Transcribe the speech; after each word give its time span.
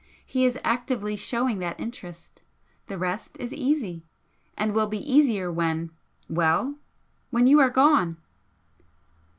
He 0.25 0.45
is 0.45 0.57
actively 0.63 1.15
showing 1.15 1.59
that 1.59 1.79
interest. 1.79 2.41
The 2.87 2.97
rest 2.97 3.37
is 3.39 3.53
easy, 3.53 4.03
and 4.57 4.73
will 4.73 4.87
be 4.87 4.97
easier 4.97 5.51
when 5.51 5.91
well! 6.27 6.79
when 7.29 7.45
you 7.45 7.59
are 7.59 7.69
gone." 7.69 8.17